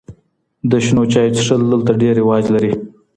[0.69, 2.73] د شنو چایو څښل دلته ډېر رواج لري.